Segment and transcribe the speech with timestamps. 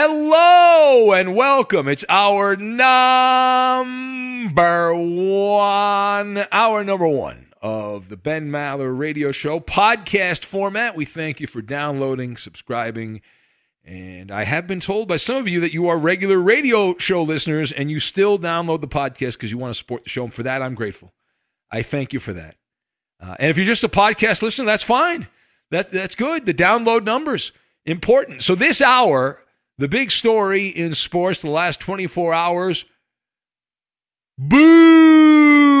[0.00, 1.88] Hello and welcome.
[1.88, 2.84] It's our number
[4.94, 10.94] one, our number one of the Ben Maller Radio Show podcast format.
[10.94, 13.22] We thank you for downloading, subscribing,
[13.84, 17.24] and I have been told by some of you that you are regular radio show
[17.24, 20.22] listeners and you still download the podcast because you want to support the show.
[20.22, 21.12] And for that, I'm grateful.
[21.72, 22.54] I thank you for that.
[23.20, 25.26] Uh, and if you're just a podcast listener, that's fine.
[25.72, 26.46] That that's good.
[26.46, 27.50] The download numbers
[27.84, 28.44] important.
[28.44, 29.42] So this hour.
[29.78, 32.84] The big story in sports the last 24 hours
[34.36, 35.76] boo!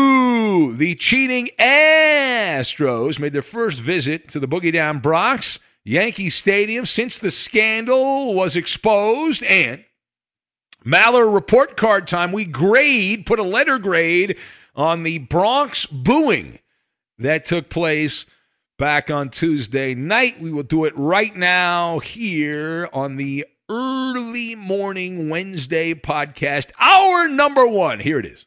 [0.76, 7.18] The cheating Astros made their first visit to the Boogie Down Bronx Yankee Stadium since
[7.18, 9.42] the scandal was exposed.
[9.42, 9.84] And
[10.84, 12.30] Maller report card time.
[12.30, 14.36] We grade, put a letter grade
[14.76, 16.60] on the Bronx booing
[17.18, 18.26] that took place
[18.78, 20.40] back on Tuesday night.
[20.40, 26.70] We will do it right now here on the early morning Wednesday podcast.
[26.80, 28.00] Our number one.
[28.00, 28.46] Here it is.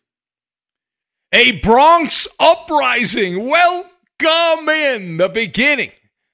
[1.31, 3.47] A Bronx uprising.
[3.47, 5.91] Welcome in the beginning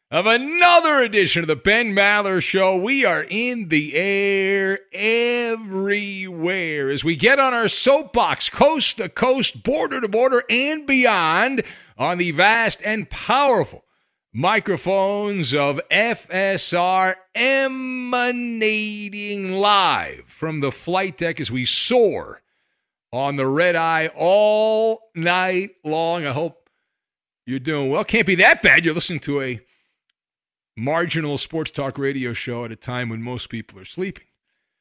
[0.09, 2.77] of another edition of the Ben Maller Show.
[2.77, 9.63] We are in the air everywhere as we get on our soapbox, coast to coast,
[9.63, 11.63] border to border, and beyond
[11.97, 13.83] on the vast and powerful
[14.37, 18.21] microphones of FSR emanating
[19.53, 22.43] live from the flight deck as we soar
[23.11, 26.27] on the red eye all night long.
[26.27, 26.69] I hope
[27.47, 28.03] you're doing well.
[28.03, 28.85] Can't be that bad.
[28.85, 29.59] You're listening to a
[30.75, 34.25] marginal sports talk radio show at a time when most people are sleeping.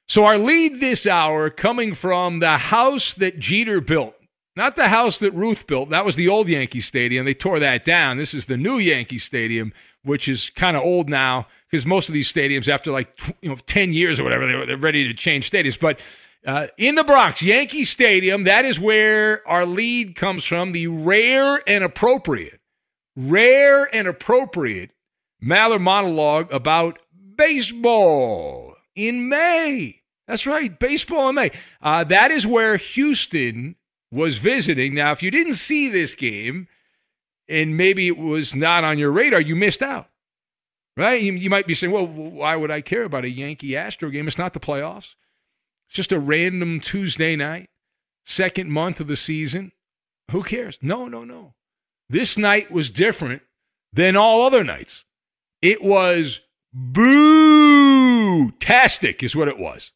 [0.06, 4.16] So, our lead this hour coming from the house that Jeter built
[4.56, 5.91] not the house that Ruth built.
[5.91, 7.26] That was the old Yankee Stadium.
[7.26, 8.17] They tore that down.
[8.17, 9.73] This is the new Yankee Stadium,
[10.03, 13.56] which is kind of old now because most of these stadiums, after like you know
[13.67, 15.79] ten years or whatever, they're, ready to change stadiums.
[15.79, 16.00] But
[16.47, 20.73] uh, in the Bronx, Yankee Stadium, that is where our lead comes from.
[20.73, 22.61] The rare and appropriate,
[23.14, 24.91] rare and appropriate
[25.43, 26.99] Maller monologue about
[27.37, 28.76] baseball.
[28.94, 30.00] in May.
[30.26, 31.50] That's right, baseball in May.
[31.82, 33.76] Uh, that is where Houston
[34.11, 34.94] was visiting.
[34.94, 36.69] Now, if you didn't see this game
[37.49, 40.08] and maybe it was not on your radar, you missed out.
[40.97, 41.20] Right?
[41.20, 44.26] You, you might be saying, well, why would I care about a Yankee Astro game?
[44.26, 45.14] It's not the playoffs.
[45.88, 47.69] It's just a random Tuesday night,
[48.25, 49.73] second month of the season.
[50.31, 50.79] Who cares?
[50.81, 51.53] No, no, no.
[52.08, 53.43] This night was different
[53.93, 55.05] than all other nights.
[55.61, 56.41] It was
[56.73, 57.12] boo-tastic,
[59.23, 59.93] is what it was.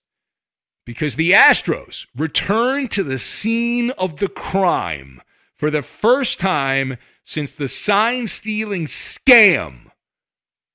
[0.90, 5.22] Because the Astros returned to the scene of the crime
[5.56, 9.92] for the first time since the sign stealing scam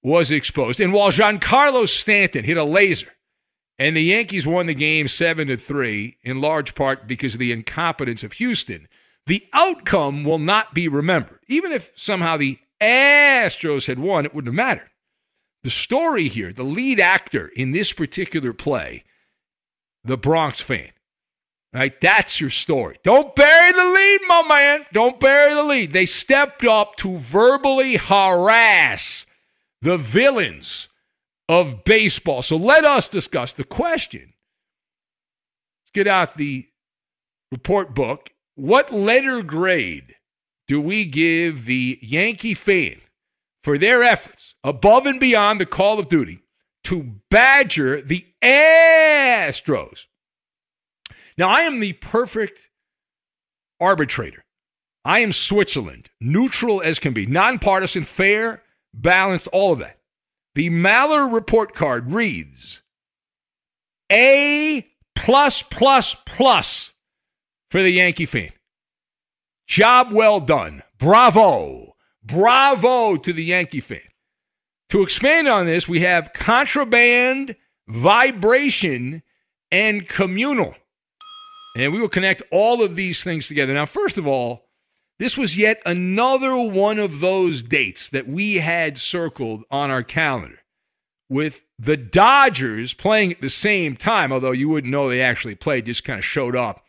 [0.02, 0.80] was exposed.
[0.80, 3.12] And while Giancarlo Stanton hit a laser
[3.78, 7.52] and the Yankees won the game 7 to 3 in large part because of the
[7.52, 8.88] incompetence of Houston,
[9.26, 11.42] the outcome will not be remembered.
[11.50, 14.92] Even if somehow the Astros had won, it wouldn't have mattered.
[15.64, 19.04] The story here, the lead actor in this particular play,
[20.06, 20.92] the Bronx fan.
[21.74, 22.00] Right?
[22.00, 23.00] That's your story.
[23.04, 24.86] Don't bury the lead, my man.
[24.94, 25.92] Don't bury the lead.
[25.92, 29.26] They stepped up to verbally harass
[29.82, 30.88] the villains
[31.50, 32.42] of baseball.
[32.42, 34.34] So let us discuss the question.
[35.82, 36.68] Let's get out the
[37.52, 38.30] report book.
[38.56, 40.16] What letter grade
[40.68, 43.02] do we give the Yankee fan
[43.64, 46.40] for their efforts above and beyond the call of duty
[46.86, 50.06] to badger the Astros?
[51.38, 52.70] Now, I am the perfect
[53.80, 54.46] arbitrator.
[55.04, 58.64] I am Switzerland, neutral as can be, nonpartisan, fair,
[58.94, 60.00] balanced, all of that.
[60.56, 62.82] The Maller report card reads
[64.12, 66.94] A plus plus plus
[67.70, 68.52] for the Yankee fan.
[69.68, 70.84] Job well done.
[70.98, 71.96] Bravo.
[72.24, 74.00] Bravo to the Yankee fan.
[74.90, 77.56] To expand on this, we have contraband,
[77.88, 79.24] vibration,
[79.72, 80.76] and communal.
[81.78, 83.74] And we will connect all of these things together.
[83.74, 84.66] Now, first of all,
[85.20, 90.60] this was yet another one of those dates that we had circled on our calendar
[91.30, 95.86] with the Dodgers playing at the same time, although you wouldn't know they actually played,
[95.86, 96.84] just kind of showed up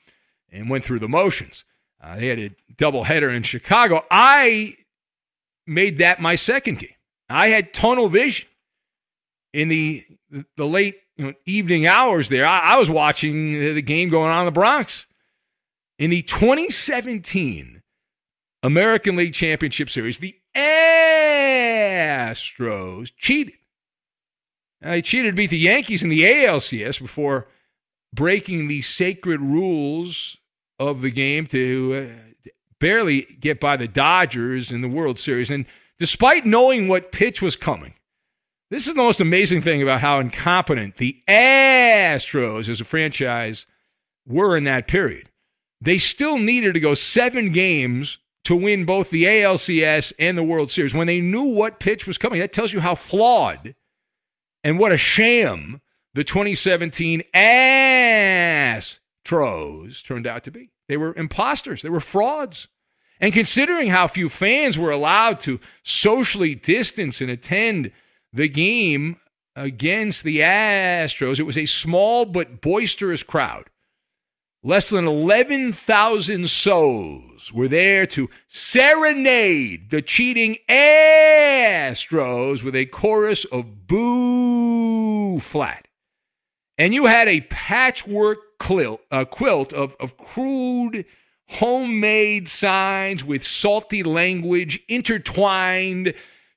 [0.51, 1.65] and went through the motions.
[2.03, 4.05] Uh, they had a doubleheader in Chicago.
[4.11, 4.77] I
[5.67, 6.91] made that my second game.
[7.29, 8.47] I had tunnel vision
[9.53, 12.47] in the the late you know, evening hours there.
[12.47, 15.07] I, I was watching the game going on in the Bronx.
[15.99, 17.83] In the 2017
[18.63, 20.37] American League Championship Series, the
[21.77, 23.55] Astros cheated.
[24.81, 27.49] Now, they cheated to beat the Yankees in the ALCS before
[28.13, 30.37] breaking the sacred rules
[30.79, 35.51] of the game to uh, barely get by the Dodgers in the World Series.
[35.51, 35.65] And
[35.99, 37.95] despite knowing what pitch was coming,
[38.71, 43.67] this is the most amazing thing about how incompetent the Astros as a franchise
[44.27, 45.31] were in that period.
[45.81, 50.71] They still needed to go seven games to win both the ALCS and the World
[50.71, 52.41] Series when they knew what pitch was coming.
[52.41, 53.75] That tells you how flawed
[54.65, 55.81] and what a sham
[56.15, 58.95] the 2017 Astros
[60.05, 60.71] turned out to be.
[60.89, 62.69] They were imposters, they were frauds.
[63.21, 67.93] And considering how few fans were allowed to socially distance and attend
[68.37, 69.17] the game
[69.57, 73.71] against the Astros, it was a small but boisterous crowd.
[74.63, 83.87] Less than 11,000 souls were there to serenade the cheating Astros with a chorus of
[83.87, 85.89] boo flat.
[86.77, 91.07] And you had a patchwork quilt, a quilt of, of crude
[91.49, 96.13] homemade signs with salty language intertwined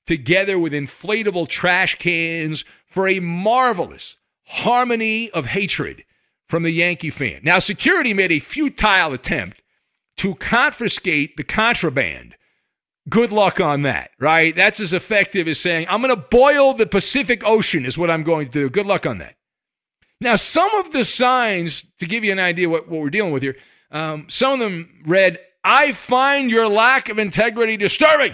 [0.09, 6.03] together with inflatable trash cans for a marvelous harmony of hatred
[6.47, 7.41] from the Yankee fan.
[7.43, 9.61] Now, security made a futile attempt
[10.17, 12.33] to confiscate the contraband.
[13.07, 14.55] Good luck on that, right?
[14.55, 18.23] That's as effective as saying, I'm going to boil the Pacific Ocean, is what I'm
[18.23, 18.67] going to do.
[18.67, 19.35] Good luck on that.
[20.19, 23.43] Now, some of the signs, to give you an idea what, what we're dealing with
[23.43, 23.57] here,
[23.91, 28.33] um, some of them read, I find your lack of integrity disturbing.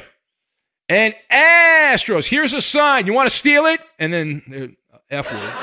[0.88, 3.08] And Astros, here's a sign.
[3.08, 3.82] You want to steal it?
[3.98, 5.54] And then uh, F word.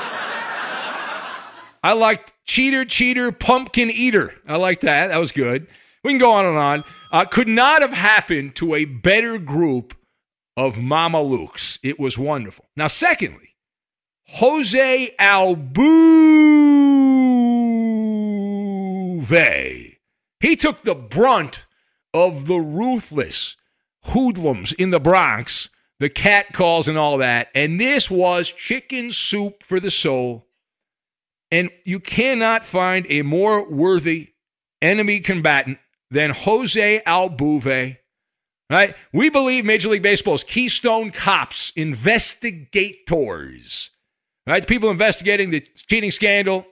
[1.85, 4.33] I liked cheater, cheater, pumpkin eater.
[4.47, 5.07] I like that.
[5.07, 5.67] That was good.
[6.03, 6.83] We can go on and on.
[7.11, 9.93] Uh, could not have happened to a better group
[10.57, 11.79] of Mama Lukes.
[11.81, 12.65] It was wonderful.
[12.75, 13.55] Now, secondly,
[14.27, 15.57] Jose Altuve.
[20.39, 21.61] He took the brunt
[22.13, 23.55] of the ruthless
[24.05, 25.69] hoodlums in the Bronx,
[25.99, 27.49] the cat calls and all that.
[27.55, 30.47] And this was chicken soup for the soul.
[31.51, 34.31] And you cannot find a more worthy
[34.81, 35.77] enemy combatant
[36.09, 37.97] than Jose Altuve.
[38.69, 38.95] Right?
[39.11, 43.91] We believe Major League Baseball's Keystone Cops, investigators,
[44.47, 44.61] right?
[44.61, 46.65] The people investigating the cheating scandal.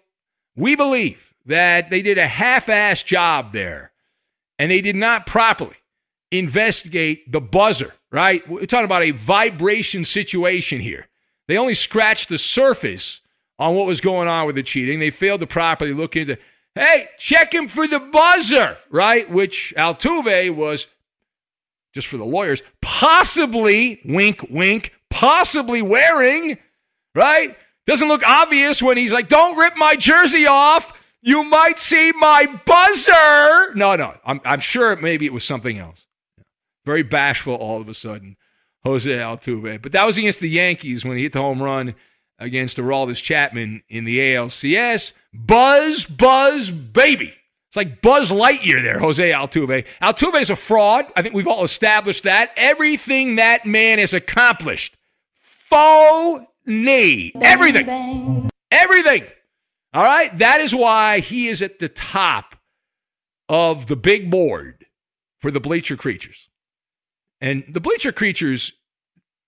[0.55, 3.91] We believe that they did a half-ass job there,
[4.57, 5.75] and they did not properly
[6.31, 7.93] investigate the buzzer.
[8.11, 8.47] Right?
[8.49, 11.07] We're talking about a vibration situation here.
[11.47, 13.21] They only scratched the surface
[13.57, 14.99] on what was going on with the cheating.
[14.99, 16.37] They failed to properly look into
[16.75, 19.29] hey, check him for the buzzer, right?
[19.29, 20.87] Which Altuve was,
[21.93, 26.57] just for the lawyers, possibly, wink, wink, possibly wearing,
[27.13, 27.57] right?
[27.85, 30.93] Doesn't look obvious when he's like, don't rip my jersey off.
[31.21, 33.75] You might see my buzzer.
[33.75, 36.05] No, no, I'm, I'm sure maybe it was something else.
[36.85, 38.37] Very bashful all of a sudden,
[38.83, 39.81] Jose Altuve.
[39.81, 41.95] But that was against the Yankees when he hit the home run
[42.39, 45.13] against Aroldis Chapman in the ALCS.
[45.33, 47.33] Buzz, buzz, baby.
[47.69, 49.85] It's like Buzz Lightyear there, Jose Altuve.
[50.01, 51.05] Altuve is a fraud.
[51.15, 52.51] I think we've all established that.
[52.57, 54.97] Everything that man has accomplished,
[55.39, 57.31] faux knee.
[57.41, 57.85] Everything.
[57.85, 58.49] Bang.
[58.71, 59.23] Everything.
[59.93, 60.37] All right?
[60.39, 62.55] That is why he is at the top
[63.47, 64.85] of the big board
[65.39, 66.49] for the Bleacher Creatures.
[67.41, 68.71] And the Bleacher Creatures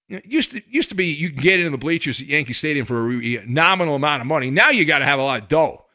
[0.07, 2.53] you know, used to used to be you can get into the bleachers at Yankee
[2.53, 4.51] Stadium for a nominal amount of money.
[4.51, 5.85] Now you got to have a lot of dough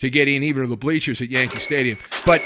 [0.00, 1.98] to get in even to the bleachers at Yankee Stadium.
[2.26, 2.42] But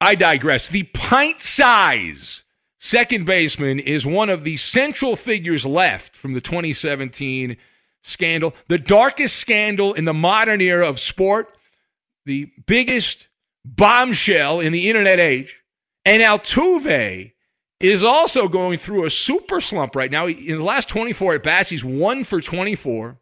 [0.00, 0.68] I digress.
[0.68, 2.44] The pint size
[2.78, 7.56] second baseman is one of the central figures left from the 2017
[8.02, 11.56] scandal, the darkest scandal in the modern era of sport,
[12.24, 13.28] the biggest
[13.64, 15.56] bombshell in the internet age.
[16.06, 17.32] And Altuve
[17.80, 20.26] is also going through a super slump right now.
[20.28, 23.16] In the last 24 at bats, he's one for 24.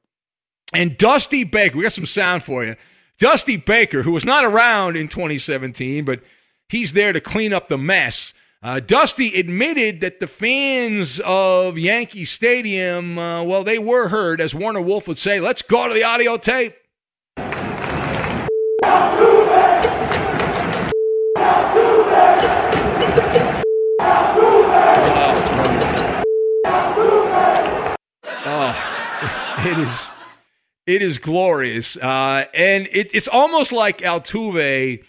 [0.75, 2.77] And Dusty Baker, we got some sound for you.
[3.19, 6.21] Dusty Baker, who was not around in 2017, but
[6.69, 8.35] he's there to clean up the mess.
[8.61, 14.55] Uh, Dusty admitted that the fans of Yankee Stadium, uh, well, they were heard, as
[14.55, 15.39] Warner Wolf would say.
[15.39, 16.75] Let's go to the audio tape.
[29.67, 30.11] it is
[30.87, 35.05] it is glorious, uh, and it, it's almost like Altuve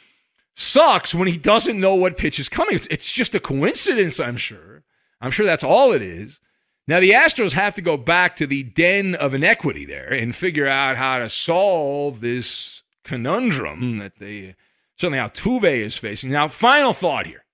[0.56, 2.75] sucks when he doesn't know what pitch is coming.
[2.75, 4.84] It's, it's just a coincidence, I'm sure.
[5.22, 6.39] I'm sure that's all it is.
[6.88, 10.68] Now the Astros have to go back to the den of inequity there and figure
[10.68, 14.56] out how to solve this conundrum that they
[14.98, 16.32] certainly Altuve is facing.
[16.32, 17.46] Now, final thought here.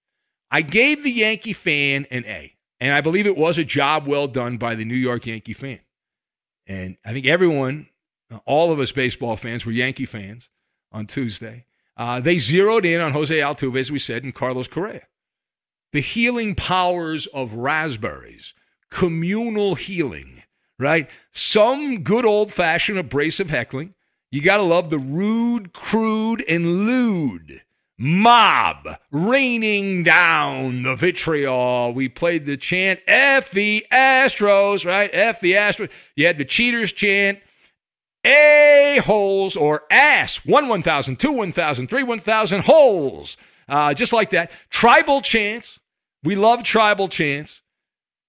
[0.49, 4.27] I gave the Yankee fan an A, and I believe it was a job well
[4.27, 5.79] done by the New York Yankee fan.
[6.67, 7.87] And I think everyone,
[8.45, 10.49] all of us baseball fans, were Yankee fans
[10.91, 11.65] on Tuesday.
[11.97, 15.07] Uh, they zeroed in on Jose Altuve, as we said, and Carlos Correa.
[15.93, 18.53] The healing powers of raspberries,
[18.89, 20.43] communal healing,
[20.77, 21.09] right?
[21.31, 23.93] Some good old fashioned abrasive heckling.
[24.31, 27.61] You got to love the rude, crude, and lewd
[27.97, 31.93] mob raining down the vitriol.
[31.93, 35.09] We played the chant, F the Astros, right?
[35.13, 35.89] F the Astros.
[36.15, 37.39] You had the cheaters chant,
[38.25, 40.45] A holes or ass.
[40.45, 43.37] One 1,000, two 1,000, three 1,000 holes.
[43.67, 44.51] Uh, just like that.
[44.69, 45.79] Tribal chants.
[46.23, 47.61] We love tribal chants.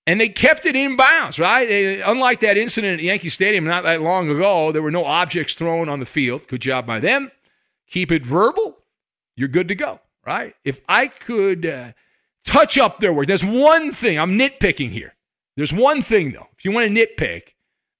[0.09, 1.69] And they kept it in bounds, right?
[1.69, 5.55] They, unlike that incident at Yankee Stadium not that long ago, there were no objects
[5.55, 6.47] thrown on the field.
[6.47, 7.33] Good job by them.
[7.89, 8.79] Keep it verbal
[9.37, 10.55] you're good to go, right?
[10.65, 11.93] If I could uh,
[12.45, 15.15] touch up their work, there's one thing, I'm nitpicking here.
[15.57, 17.55] There's one thing, though, if you want to nitpick,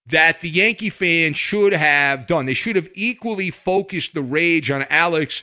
[0.07, 2.47] that the Yankee fans should have done.
[2.47, 5.43] They should have equally focused the rage on Alex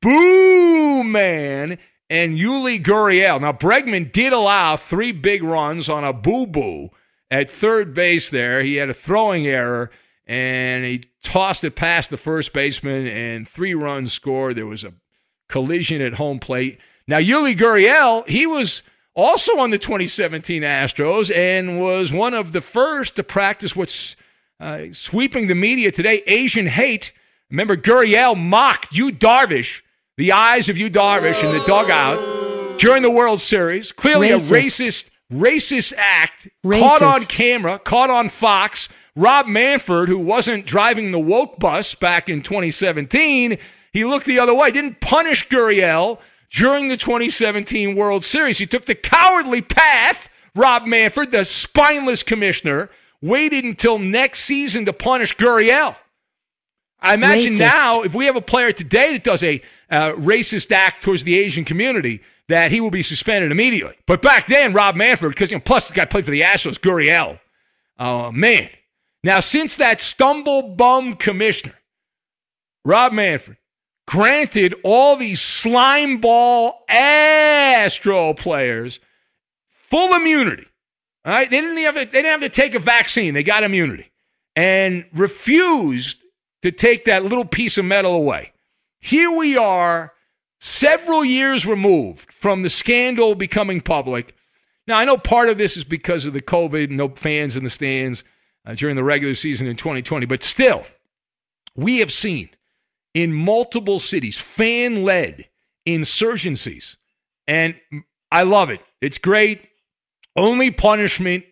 [0.00, 3.40] Boo Man and Yuli Gurriel.
[3.40, 6.90] Now, Bregman did allow three big runs on a boo boo
[7.30, 8.62] at third base there.
[8.62, 9.90] He had a throwing error
[10.26, 14.56] and he tossed it past the first baseman and three runs scored.
[14.56, 14.92] There was a
[15.50, 16.78] collision at home plate.
[17.06, 18.82] Now, Yuli Gurriel, he was
[19.14, 24.16] also on the 2017 Astros and was one of the first to practice what's
[24.60, 27.12] uh, sweeping the media today Asian hate.
[27.50, 29.82] Remember, Gurriel mocked Yu Darvish,
[30.16, 33.90] the eyes of Yu Darvish in the dugout during the World Series.
[33.92, 34.48] Clearly racist.
[34.48, 36.80] a racist, racist act racist.
[36.80, 38.88] caught on camera, caught on Fox.
[39.16, 43.58] Rob Manfred, who wasn't driving the woke bus back in 2017,
[43.92, 46.18] he looked the other way, didn't punish Gurriel
[46.50, 48.58] during the 2017 World Series.
[48.58, 50.28] He took the cowardly path.
[50.54, 52.90] Rob Manfred, the spineless commissioner,
[53.22, 55.96] waited until next season to punish Gurriel.
[57.00, 57.58] I imagine Racist.
[57.58, 61.38] now, if we have a player today that does a uh, racist act towards the
[61.38, 63.94] Asian community, that he will be suspended immediately.
[64.06, 66.78] But back then, Rob Manfred, because you know, plus the guy played for the Astros,
[66.78, 67.38] Gurriel.
[67.98, 68.68] Oh man!
[69.22, 71.74] Now since that stumble bum commissioner,
[72.84, 73.56] Rob Manfred,
[74.06, 79.00] granted all these slime ball Astro players
[79.90, 80.66] full immunity.
[81.24, 83.62] All right, they didn't have to, they didn't have to take a vaccine; they got
[83.62, 84.10] immunity,
[84.56, 86.18] and refused
[86.62, 88.52] to take that little piece of metal away.
[89.00, 90.12] Here we are,
[90.60, 94.34] several years removed from the scandal becoming public.
[94.86, 97.70] Now, I know part of this is because of the COVID, no fans in the
[97.70, 98.24] stands
[98.66, 100.84] uh, during the regular season in 2020, but still,
[101.74, 102.50] we have seen
[103.14, 105.48] in multiple cities fan led
[105.86, 106.96] insurgencies.
[107.46, 107.74] And
[108.30, 108.80] I love it.
[109.00, 109.62] It's great.
[110.36, 111.44] Only punishment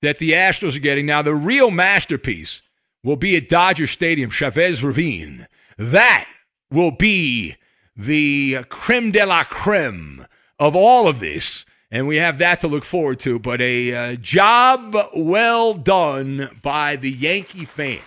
[0.00, 1.06] that the Astros are getting.
[1.06, 2.62] Now, the real masterpiece
[3.04, 5.46] will be at Dodger Stadium, Chavez Ravine.
[5.76, 6.28] That
[6.70, 7.56] will be
[7.96, 10.26] the creme de la creme
[10.58, 11.64] of all of this.
[11.90, 13.38] And we have that to look forward to.
[13.38, 18.00] But a uh, job well done by the Yankee fan.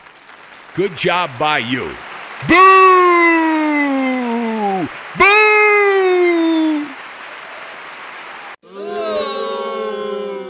[0.73, 1.95] Good job by you.
[2.47, 2.75] Boo!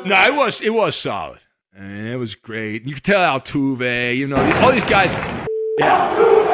[0.06, 1.40] No, it was it was solid.
[1.74, 2.86] And it was great.
[2.86, 5.12] You could tell Altuve, you know, all these guys.
[5.80, 6.16] Yeah.
[6.16, 6.46] Altuve.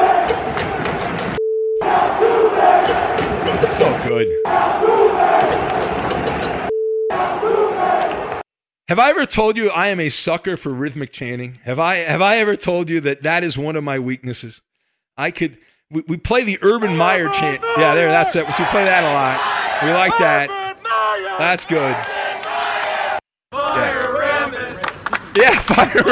[3.62, 4.26] It's so good.
[4.46, 5.02] Altuve!
[8.88, 11.58] Have I ever told you I am a sucker for rhythmic chanting?
[11.64, 14.62] Have I have I ever told you that that is one of my weaknesses?
[15.18, 15.58] I could
[15.90, 17.60] we, we play the Urban Meyer chant.
[17.76, 18.46] Yeah, there, that's it.
[18.46, 19.38] We play that a lot.
[19.84, 20.48] We like that.
[21.38, 21.94] That's good.
[23.52, 24.02] Yeah.
[25.34, 26.02] Yeah, fire,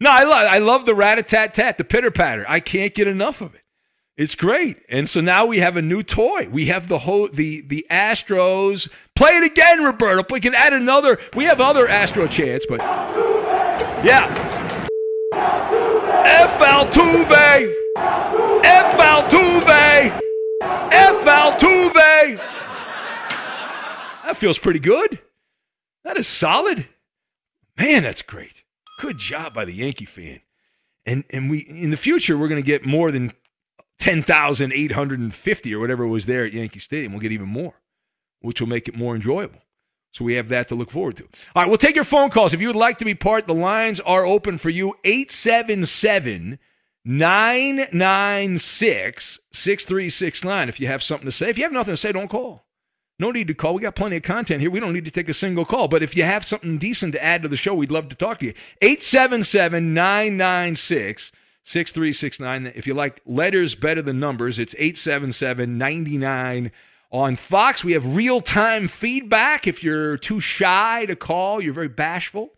[0.00, 2.44] no, I love I love the rat a tat tat, the pitter patter.
[2.48, 3.62] I can't get enough of it.
[4.16, 4.78] It's great.
[4.88, 6.48] And so now we have a new toy.
[6.50, 8.88] We have the whole the the Astros.
[9.14, 10.24] Play it again, Roberto.
[10.30, 11.18] We can add another.
[11.34, 12.80] We have other Astro chants, but
[14.02, 14.26] yeah.
[15.32, 17.74] F Altuve.
[18.64, 20.20] F Altuve.
[20.90, 22.65] F Altuve.
[24.26, 25.20] That feels pretty good.
[26.02, 26.88] That is solid.
[27.78, 28.64] Man, that's great.
[29.00, 30.40] Good job by the Yankee fan.
[31.06, 33.32] And and we in the future we're going to get more than
[34.00, 37.12] 10,850 or whatever was there at Yankee Stadium.
[37.12, 37.74] We'll get even more,
[38.40, 39.60] which will make it more enjoyable.
[40.10, 41.28] So we have that to look forward to.
[41.54, 42.52] All right, we'll take your phone calls.
[42.52, 44.96] If you would like to be part, the lines are open for you.
[45.04, 46.58] 877
[47.04, 50.68] 996 6369.
[50.68, 52.65] If you have something to say, if you have nothing to say, don't call.
[53.18, 53.74] No need to call.
[53.74, 54.70] We got plenty of content here.
[54.70, 55.88] We don't need to take a single call.
[55.88, 58.40] But if you have something decent to add to the show, we'd love to talk
[58.40, 58.54] to you.
[58.82, 61.32] 877 996
[61.64, 62.72] 6369.
[62.76, 66.70] If you like letters better than numbers, it's 877 99
[67.10, 67.82] on Fox.
[67.82, 69.66] We have real time feedback.
[69.66, 72.50] If you're too shy to call, you're very bashful,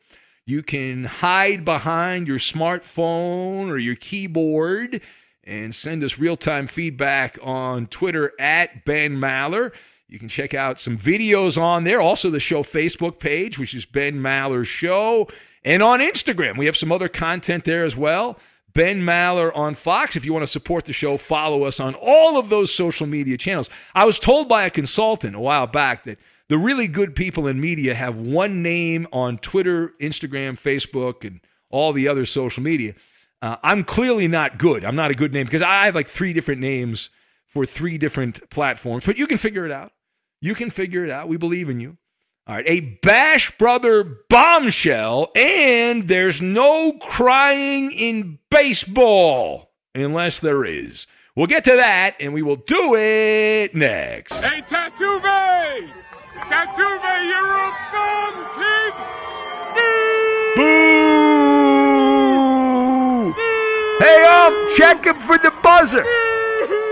[0.45, 5.01] you can hide behind your smartphone or your keyboard
[5.45, 9.73] and send us real time feedback on Twitter at Ben Maller.
[10.09, 12.01] You can check out some videos on there.
[12.01, 15.29] Also, the show Facebook page, which is Ben Maller Show.
[15.65, 18.39] And on Instagram, we have some other content there as well.
[18.73, 20.17] Ben Maller on Fox.
[20.17, 23.37] If you want to support the show, follow us on all of those social media
[23.37, 23.69] channels.
[23.95, 26.19] I was told by a consultant a while back that
[26.49, 31.93] the really good people in media have one name on Twitter, Instagram, Facebook, and all
[31.93, 32.95] the other social media.
[33.43, 34.85] Uh, I'm clearly not good.
[34.85, 37.11] I'm not a good name because I have like three different names
[37.47, 39.93] for three different platforms, but you can figure it out.
[40.41, 41.29] You can figure it out.
[41.29, 41.97] We believe in you.
[42.47, 51.07] All right, a Bash Brother bombshell, and there's no crying in baseball unless there is.
[51.37, 54.33] We'll get to that, and we will do it next.
[54.33, 55.91] Hey, Tatuve!
[56.41, 58.95] Tatuve, you're a bum, kid!
[60.57, 61.29] Boo!
[63.99, 66.03] Hey, um, checking for the buzzer.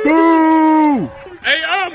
[0.05, 1.11] Boo!
[1.43, 1.93] Hey, um,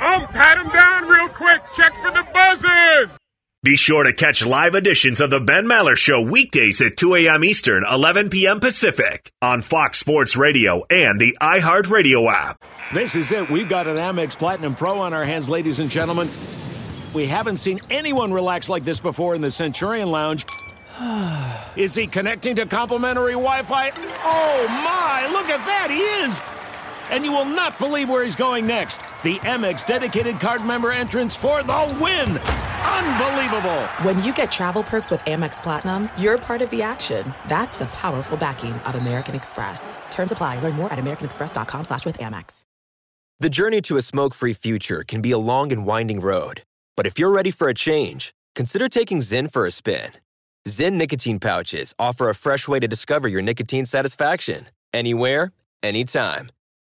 [0.00, 1.62] um, pat him down real quick.
[1.74, 3.18] Check for the buzzers.
[3.62, 7.42] Be sure to catch live editions of the Ben Maller Show weekdays at 2 a.m.
[7.42, 8.60] Eastern, 11 p.m.
[8.60, 12.62] Pacific on Fox Sports Radio and the iHeartRadio app.
[12.94, 13.50] This is it.
[13.50, 16.30] We've got an Amex Platinum Pro on our hands, ladies and gentlemen.
[17.12, 20.46] We haven't seen anyone relax like this before in the Centurion Lounge.
[21.76, 23.90] Is he connecting to complimentary Wi Fi?
[24.22, 25.88] Oh my, look at that!
[25.90, 26.40] He is!
[27.10, 28.98] And you will not believe where he's going next.
[29.22, 32.38] The Amex dedicated card member entrance for the win!
[32.86, 33.82] Unbelievable.
[34.02, 37.34] When you get travel perks with Amex Platinum, you're part of the action.
[37.48, 39.96] That's the powerful backing of American Express.
[40.10, 40.60] Terms apply.
[40.60, 42.62] Learn more at americanexpress.com slash with Amex.
[43.38, 46.62] The journey to a smoke-free future can be a long and winding road.
[46.96, 50.12] But if you're ready for a change, consider taking Zyn for a spin.
[50.66, 54.66] Zyn nicotine pouches offer a fresh way to discover your nicotine satisfaction.
[54.94, 56.50] Anywhere, anytime.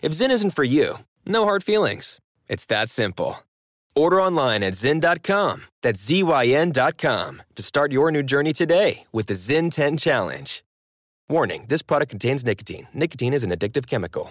[0.00, 2.20] If Zyn isn't for you, no hard feelings.
[2.48, 3.38] It's that simple.
[3.96, 9.72] Order online at Zyn.com, that's Z-Y-N.com, to start your new journey today with the Zyn
[9.72, 10.62] 10 Challenge.
[11.28, 12.86] Warning, this product contains nicotine.
[12.94, 14.30] Nicotine is an addictive chemical.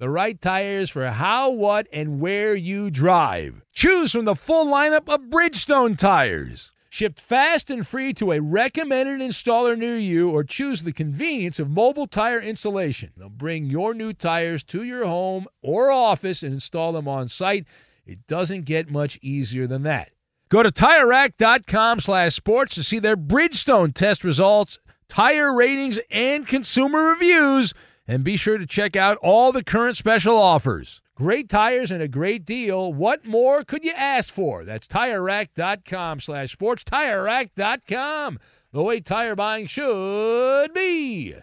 [0.00, 3.62] the right tires for how, what, and where you drive.
[3.74, 6.72] Choose from the full lineup of Bridgestone tires.
[6.88, 11.68] Shipped fast and free to a recommended installer near you, or choose the convenience of
[11.68, 13.10] mobile tire installation.
[13.14, 17.66] They'll bring your new tires to your home or office and install them on site.
[18.06, 20.12] It doesn't get much easier than that.
[20.48, 27.02] Go to TireRack.com slash sports to see their Bridgestone test results, tire ratings, and consumer
[27.02, 27.74] reviews–
[28.10, 31.00] and be sure to check out all the current special offers.
[31.14, 32.92] Great tires and a great deal.
[32.92, 34.64] What more could you ask for?
[34.64, 36.82] That's TireRack.com slash sports.
[36.82, 38.40] TireRack.com,
[38.72, 41.36] the way tire buying should be.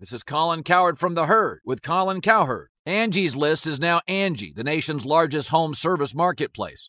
[0.00, 2.70] This is Colin Cowherd from The Herd with Colin Cowherd.
[2.86, 6.88] Angie's List is now Angie, the nation's largest home service marketplace.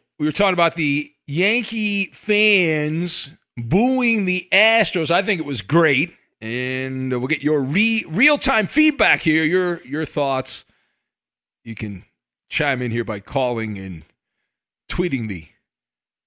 [0.21, 5.09] we were talking about the Yankee fans booing the Astros.
[5.09, 9.43] I think it was great, and we'll get your re- real time feedback here.
[9.43, 10.63] Your your thoughts.
[11.63, 12.05] You can
[12.49, 14.05] chime in here by calling and
[14.87, 15.47] tweeting the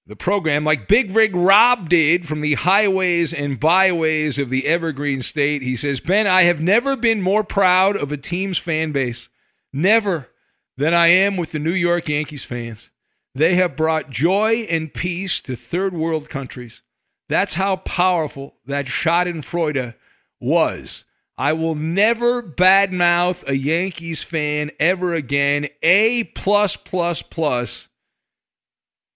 [0.05, 5.21] the program like Big Rig Rob did from the highways and byways of the Evergreen
[5.21, 5.61] State.
[5.61, 9.29] He says, Ben, I have never been more proud of a team's fan base,
[9.71, 10.27] never,
[10.75, 12.89] than I am with the New York Yankees fans.
[13.35, 16.81] They have brought joy and peace to third world countries.
[17.27, 19.93] That's how powerful that Schadenfreude
[20.39, 21.03] was.
[21.37, 25.67] I will never badmouth a Yankees fan ever again.
[25.83, 27.89] A plus plus plus.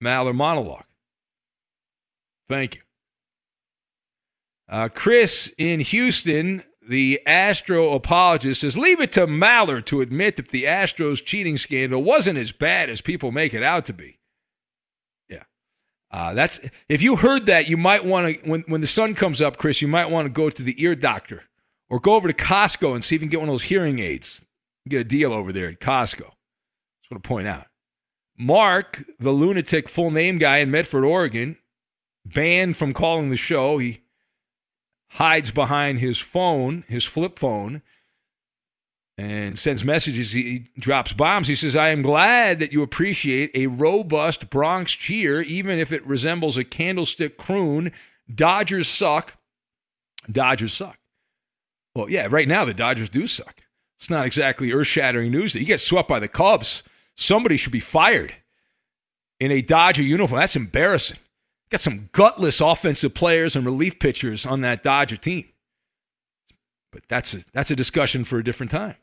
[0.03, 0.83] Maller monologue.
[2.49, 2.81] Thank you.
[4.67, 10.47] Uh, Chris in Houston, the Astro apologist, says leave it to Maller to admit that
[10.47, 14.17] the Astros cheating scandal wasn't as bad as people make it out to be.
[15.29, 15.43] Yeah,
[16.11, 19.39] uh, that's if you heard that, you might want to when when the sun comes
[19.39, 19.83] up, Chris.
[19.83, 21.43] You might want to go to the ear doctor
[21.91, 23.99] or go over to Costco and see if you can get one of those hearing
[23.99, 24.43] aids.
[24.87, 26.17] Get a deal over there at Costco.
[26.17, 27.67] Just want to point out.
[28.35, 31.57] Mark, the lunatic full name guy in Medford, Oregon,
[32.25, 33.77] banned from calling the show.
[33.77, 34.01] He
[35.09, 37.81] hides behind his phone, his flip phone,
[39.17, 40.31] and sends messages.
[40.31, 41.47] He drops bombs.
[41.47, 46.05] He says, I am glad that you appreciate a robust Bronx cheer, even if it
[46.07, 47.91] resembles a candlestick croon.
[48.33, 49.33] Dodgers suck.
[50.31, 50.97] Dodgers suck.
[51.95, 53.61] Well, yeah, right now the Dodgers do suck.
[53.99, 56.83] It's not exactly earth shattering news that you get swept by the Cubs.
[57.15, 58.35] Somebody should be fired
[59.39, 60.39] in a Dodger uniform.
[60.39, 61.17] That's embarrassing.
[61.71, 65.45] Got some gutless offensive players and relief pitchers on that Dodger team.
[66.91, 68.95] But that's a, that's a discussion for a different time.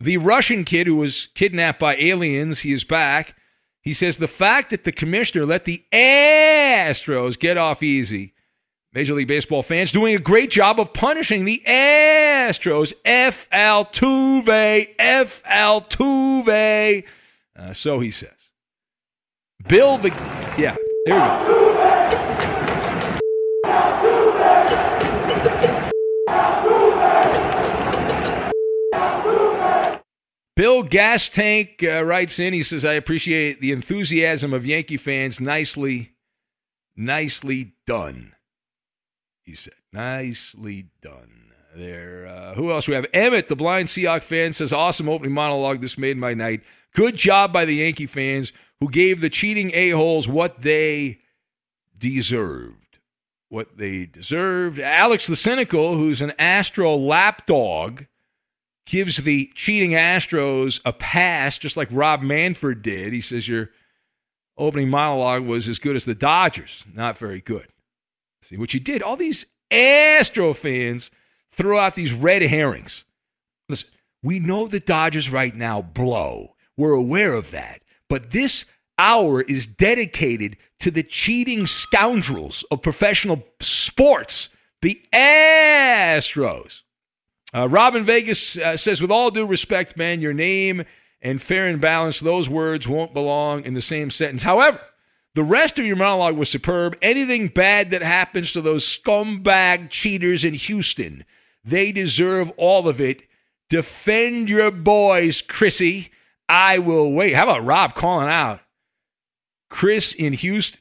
[0.00, 3.36] The Russian kid who was kidnapped by aliens, he is back.
[3.82, 8.34] He says the fact that the commissioner let the Astros get off easy
[8.92, 12.92] Major League Baseball fans doing a great job of punishing the Astros.
[13.04, 13.48] F.
[13.50, 15.42] Altuve, F.
[15.44, 17.04] Altuve.
[17.56, 18.30] Uh, so he says.
[19.68, 20.08] Bill the.
[20.58, 20.74] Yeah,
[21.06, 21.56] there we go.
[30.56, 32.52] Bill Gas Tank uh, writes in.
[32.52, 35.40] He says, I appreciate the enthusiasm of Yankee fans.
[35.40, 36.12] Nicely,
[36.96, 38.34] nicely done
[39.50, 39.74] he said.
[39.92, 42.26] Nicely done there.
[42.26, 43.06] Uh, who else we have?
[43.12, 45.80] Emmett, the blind Seahawk fan, says, awesome opening monologue.
[45.80, 46.62] This made my night.
[46.94, 51.18] Good job by the Yankee fans who gave the cheating a-holes what they
[51.96, 52.98] deserved.
[53.48, 54.78] What they deserved.
[54.78, 58.04] Alex the Cynical, who's an Astro lapdog,
[58.86, 63.12] gives the cheating Astros a pass, just like Rob Manfred did.
[63.12, 63.70] He says, Your
[64.56, 66.84] opening monologue was as good as the Dodgers.
[66.92, 67.68] Not very good.
[68.42, 69.02] See what you did?
[69.02, 71.10] All these Astro fans
[71.52, 73.04] throw out these red herrings.
[73.68, 73.88] Listen,
[74.22, 76.54] we know the Dodgers right now blow.
[76.76, 77.82] We're aware of that.
[78.08, 78.64] But this
[79.00, 84.50] hour is dedicated to the cheating scoundrels of professional sports,
[84.82, 86.82] the Astros.
[87.54, 90.84] Uh, Rob in Vegas uh, says, with all due respect, man, your name
[91.22, 94.42] and fair and balanced, those words won't belong in the same sentence.
[94.42, 94.80] However,
[95.34, 96.96] the rest of your monologue was superb.
[97.00, 101.24] Anything bad that happens to those scumbag cheaters in Houston,
[101.64, 103.22] they deserve all of it.
[103.70, 106.10] Defend your boys, Chrissy.
[106.48, 107.34] I will wait.
[107.34, 108.60] How about Rob calling out
[109.70, 110.80] Chris in Houston?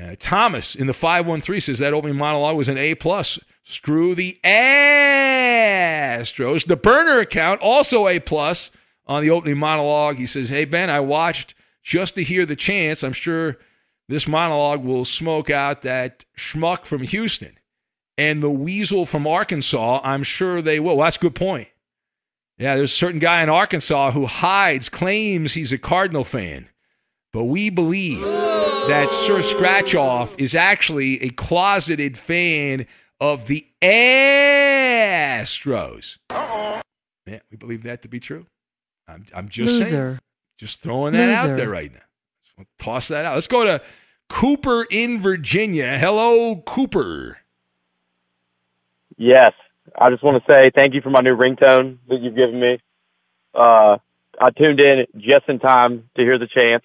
[0.00, 3.38] Uh, Thomas in the 513 says that opening monologue was an A plus.
[3.62, 5.46] Screw the Astros.
[6.66, 8.72] The burner account also A plus
[9.06, 10.16] on the opening monologue.
[10.16, 13.04] He says, "Hey Ben, I watched just to hear the chance.
[13.04, 13.58] I'm sure
[14.08, 17.56] this monologue will smoke out that schmuck from Houston
[18.18, 20.00] and the weasel from Arkansas.
[20.02, 20.96] I'm sure they will.
[20.96, 21.68] Well, that's a good point.
[22.58, 26.68] Yeah, there's a certain guy in Arkansas who hides, claims he's a Cardinal fan.
[27.34, 32.86] But we believe that Sir Scratchoff is actually a closeted fan
[33.20, 35.08] of the Astros.
[36.30, 36.80] Uh-oh.
[37.26, 38.46] Yeah, we believe that to be true.
[39.08, 39.90] I'm, I'm just Loser.
[39.90, 40.20] saying.
[40.58, 41.38] Just throwing that Loser.
[41.52, 42.02] out there right now.
[42.56, 43.34] So toss that out.
[43.34, 43.82] Let's go to
[44.28, 45.98] Cooper in Virginia.
[45.98, 47.38] Hello, Cooper.
[49.16, 49.54] Yes.
[50.00, 52.78] I just want to say thank you for my new ringtone that you've given me.
[53.52, 53.98] Uh,
[54.40, 56.84] I tuned in just in time to hear the chance.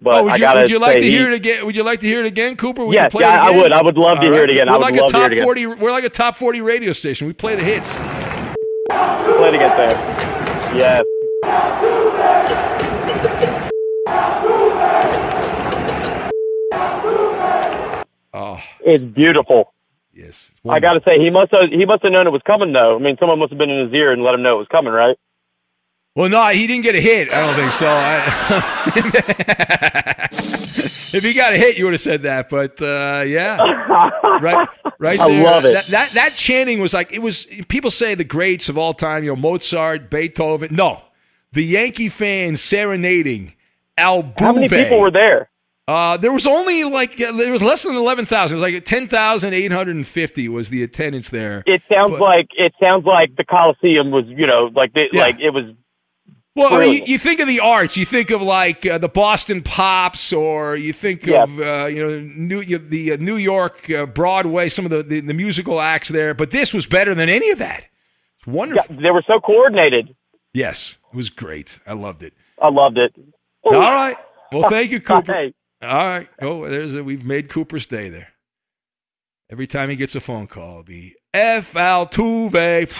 [0.00, 1.66] But oh, would you, would you like to he, hear it again?
[1.66, 2.86] Would you like to hear it again, Cooper?
[2.86, 3.72] Would yes, yeah, I would.
[3.72, 4.36] I would love All to right.
[4.36, 4.68] hear it again.
[4.68, 5.44] We're I would like love a top to hear it again.
[5.44, 7.26] 40, we're like a top 40 radio station.
[7.26, 7.92] We play the hits.
[7.92, 10.18] Play it again, there.
[10.76, 11.02] Yes.
[18.32, 18.60] Oh.
[18.80, 19.74] It's beautiful.
[20.12, 20.50] Yes.
[20.50, 22.72] It's I got to say, he must have he must have known it was coming
[22.72, 22.96] though.
[22.96, 24.68] I mean, someone must have been in his ear and let him know it was
[24.70, 25.16] coming, right?
[26.18, 27.30] Well, no, he didn't get a hit.
[27.32, 27.86] I don't think so.
[27.86, 28.88] I-
[31.14, 32.48] if he got a hit, you would have said that.
[32.50, 33.56] But uh, yeah,
[34.40, 35.20] right, right.
[35.20, 35.44] I there.
[35.44, 35.74] love it.
[35.74, 37.46] That, that that chanting was like it was.
[37.68, 39.22] People say the greats of all time.
[39.22, 40.74] You know, Mozart, Beethoven.
[40.74, 41.02] No,
[41.52, 43.54] the Yankee fans serenading
[43.96, 44.40] Altuve.
[44.40, 45.48] How many people were there?
[45.86, 48.58] Uh, there was only like uh, there was less than eleven thousand.
[48.58, 51.62] It was like ten thousand eight hundred and fifty was the attendance there.
[51.64, 55.20] It sounds But- like it sounds like the Coliseum was, you know, like they, Yeah.
[55.22, 55.64] like it was.
[56.58, 57.96] Well, I mean, you, you think of the arts.
[57.96, 61.44] You think of like uh, the Boston Pops, or you think Yeah.
[61.44, 65.02] of uh, you know New, you, the uh, New York uh, Broadway, some of the,
[65.02, 66.34] the the musical acts there.
[66.34, 67.84] But this was better than any of that.
[68.38, 68.96] It's Yeah, wonderful.
[68.96, 70.14] they were so coordinated.
[70.52, 71.78] Yes, it was great.
[71.86, 72.32] I loved it.
[72.60, 73.14] I loved it.
[73.64, 74.16] All right.
[74.50, 75.32] Well, thank you, Cooper.
[75.32, 76.28] Hey, All right.
[76.42, 78.28] Oh, there's a, we've made Cooper's day there.
[79.50, 82.90] Every time he gets a phone call, it'll be F Altuve,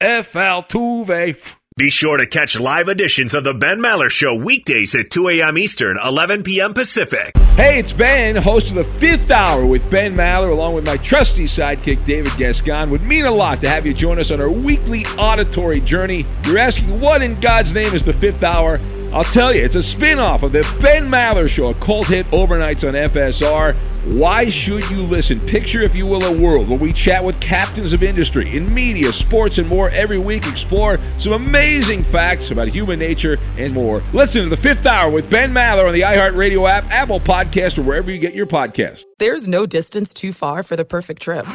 [0.00, 1.54] F Altuve.
[1.76, 5.58] Be sure to catch live editions of the Ben Maller Show weekdays at 2 a.m.
[5.58, 6.72] Eastern, 11 p.m.
[6.72, 7.32] Pacific.
[7.56, 11.46] Hey, it's Ben, host of the fifth hour with Ben Maller, along with my trusty
[11.46, 12.90] sidekick, David Gascon.
[12.90, 16.24] Would mean a lot to have you join us on our weekly auditory journey.
[16.44, 18.78] You're asking, what in God's name is the fifth hour?
[19.14, 22.28] I'll tell you, it's a spin off of the Ben Maller Show, a cult hit
[22.32, 23.78] overnights on FSR.
[24.12, 25.38] Why should you listen?
[25.38, 29.12] Picture, if you will, a world where we chat with captains of industry in media,
[29.12, 30.48] sports, and more every week.
[30.48, 34.02] Explore some amazing facts about human nature and more.
[34.12, 37.82] Listen to the fifth hour with Ben Maller on the iHeartRadio app, Apple Podcast, or
[37.82, 39.04] wherever you get your podcasts.
[39.20, 41.46] There's no distance too far for the perfect trip.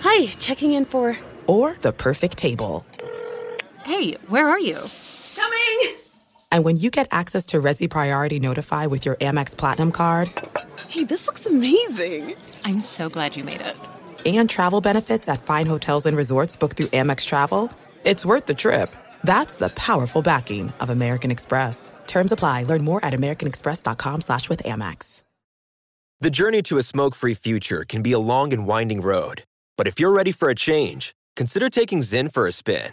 [0.00, 1.16] Hi, checking in for.
[1.46, 2.84] Or the perfect table.
[3.84, 4.78] Hey, where are you?
[5.40, 5.96] Coming!
[6.50, 10.30] And when you get access to Resy Priority Notify with your Amex Platinum card
[10.88, 12.34] Hey, this looks amazing.
[12.64, 13.76] I'm so glad you made it.
[14.24, 17.70] and travel benefits at fine hotels and resorts booked through Amex Travel,
[18.04, 18.94] it's worth the trip.
[19.22, 21.92] That's the powerful backing of American Express.
[22.06, 22.62] Terms apply.
[22.64, 25.22] Learn more at americanexpress.com slash with Amex.
[26.20, 29.42] The journey to a smoke free future can be a long and winding road.
[29.76, 32.92] But if you're ready for a change, consider taking Zyn for a spin.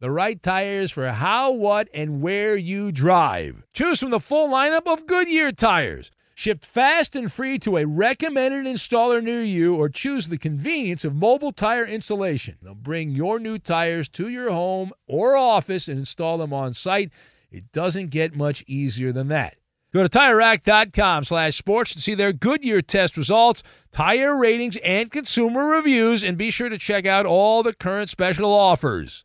[0.00, 3.64] the right tires for how, what, and where you drive.
[3.72, 6.10] Choose from the full lineup of Goodyear tires.
[6.34, 11.16] Shipped fast and free to a recommended installer near you, or choose the convenience of
[11.16, 12.58] mobile tire installation.
[12.62, 17.10] They'll bring your new tires to your home or office and install them on site.
[17.50, 19.56] It doesn't get much easier than that.
[19.92, 25.66] Go to TireRack.com slash sports to see their Goodyear test results, tire ratings, and consumer
[25.66, 29.24] reviews, and be sure to check out all the current special offers.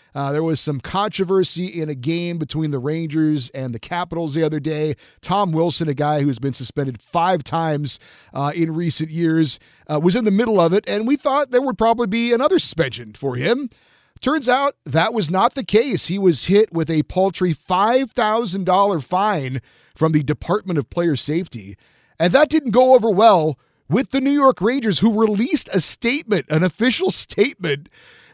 [0.13, 4.43] Uh, there was some controversy in a game between the Rangers and the Capitals the
[4.43, 4.95] other day.
[5.21, 7.99] Tom Wilson, a guy who's been suspended five times
[8.33, 11.61] uh, in recent years, uh, was in the middle of it, and we thought there
[11.61, 13.69] would probably be another suspension for him.
[14.19, 16.07] Turns out that was not the case.
[16.07, 19.61] He was hit with a paltry $5,000 fine
[19.95, 21.75] from the Department of Player Safety.
[22.19, 23.57] And that didn't go over well
[23.89, 27.89] with the New York Rangers, who released a statement, an official statement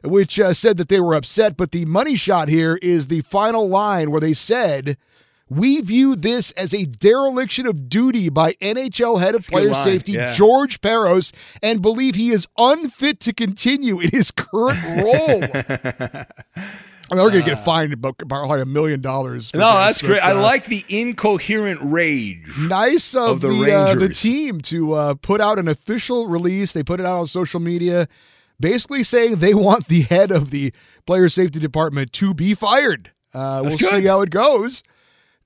[0.10, 1.58] which uh, said that they were upset.
[1.58, 4.98] But the money shot here is the final line where they said,
[5.50, 10.14] we view this as a dereliction of duty by NHL head of That's player safety
[10.14, 10.34] Yeah.
[10.34, 11.32] George Parros
[11.64, 15.44] and believe he is unfit to continue in his current role.
[17.10, 19.54] I mean, they're going to get fined about, about like a million dollars.
[19.54, 20.20] Uh, No, that's great.
[20.20, 22.42] but, I uh, like the incoherent rage.
[22.60, 26.74] Nice of, of the the uh, the team to uh, put out an official release.
[26.74, 28.10] They put it out on social media,
[28.60, 30.74] basically saying they want the head of the
[31.06, 33.12] player safety department to be fired.
[33.34, 33.90] Uh, we'll good.
[34.02, 34.84] see how it goes.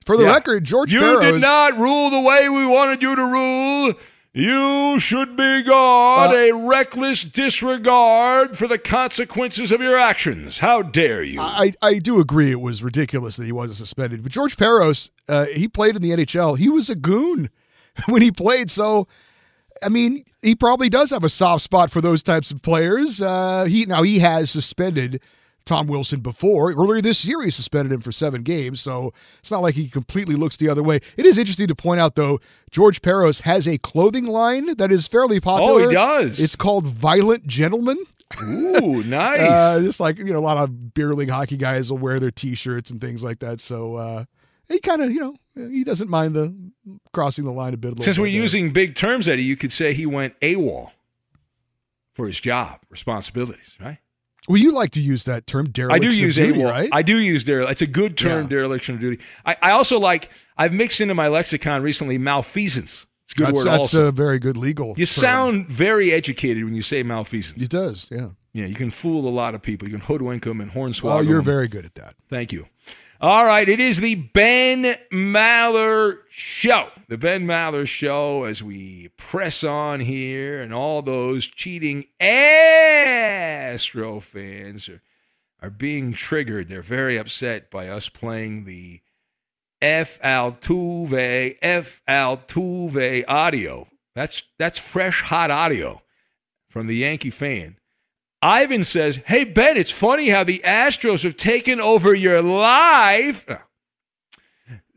[0.06, 0.30] For the Yeah.
[0.32, 1.32] record, George You Parros.
[1.32, 3.94] did not rule the way we wanted you to rule.
[4.34, 6.30] You should be gone.
[6.30, 10.58] Uh, a reckless disregard for the consequences of your actions.
[10.58, 11.38] How dare you?
[11.40, 14.22] I, I do agree it was ridiculous that he wasn't suspended.
[14.22, 16.56] But George Parros, uh, he played in the NHL.
[16.56, 17.50] He was a goon
[18.08, 18.70] when he played.
[18.70, 19.06] So,
[19.84, 23.20] I mean, he probably does have a soft spot for those types of players.
[23.22, 25.20] Uh, he now he has suspended
[25.64, 26.72] Tom Wilson before.
[26.72, 28.80] Earlier this year, he suspended him for seven games.
[28.80, 31.00] So it's not like he completely looks the other way.
[31.16, 35.06] It is interesting to point out, though, George Parros has a clothing line that is
[35.06, 35.84] fairly popular.
[35.84, 36.40] Oh, he does.
[36.40, 37.98] It's called Violent Gentleman.
[38.42, 39.40] Ooh, nice.
[39.40, 42.30] Uh, just like you know, a lot of beer league hockey guys will wear their
[42.30, 43.60] T-shirts and things like that.
[43.60, 44.24] So uh,
[44.68, 45.36] he kind of, you know,
[45.70, 46.54] he doesn't mind the
[47.12, 47.98] crossing the line a bit.
[47.98, 48.32] A Since we're there.
[48.32, 50.90] using big terms, Eddie, you could say he went AWOL
[52.14, 53.98] for his job responsibilities, right?
[54.48, 56.70] well, you like to use that term, I dereliction do use of duty, AWOL.
[56.70, 56.88] right?
[56.92, 57.70] I do use dereliction.
[57.72, 58.48] It's a good term, Yeah.
[58.48, 59.22] dereliction of duty.
[59.46, 63.06] I, I also like, I've mixed into my lexicon recently malfeasance.
[63.24, 64.08] It's a good that's word that's also.
[64.08, 64.88] a very good legal.
[64.98, 65.22] you term.
[65.22, 67.62] sound very educated when you say malfeasance.
[67.62, 68.30] It does, yeah.
[68.52, 69.88] Yeah, you can fool a lot of people.
[69.88, 71.44] You can hoodwink them and hornswoggle Oh, you're them.
[71.44, 72.14] very good at that.
[72.28, 72.66] Thank you.
[73.24, 76.88] All right, it is the Ben Maller Show.
[77.06, 84.88] The Ben Maller Show as we press on here, and all those cheating Astro fans
[84.88, 85.02] are,
[85.60, 86.68] are being triggered.
[86.68, 89.02] They're very upset by us playing the
[89.80, 93.86] F Altuve, F Altuve audio.
[94.16, 96.02] That's that's fresh hot audio
[96.68, 97.76] from the Yankee fan.
[98.42, 103.46] Ivan says, Hey, Ben, it's funny how the Astros have taken over your life.